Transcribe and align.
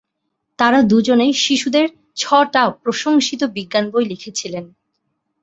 তাঁরা 0.59 0.79
দুজনে 0.83 1.27
শিশুদের 1.43 1.85
ছ-টা 2.17 2.63
প্রশংসিত 2.83 3.41
বিজ্ঞান 3.55 3.85
বই 3.91 4.05
লিখেছিলেন। 4.05 4.65